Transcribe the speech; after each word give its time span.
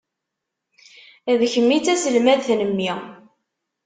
D 1.39 1.41
kemm 1.53 1.69
i 1.77 1.79
d 1.79 1.83
taselmadt 1.85 2.47
n 2.57 2.61
mmi. 2.69 2.91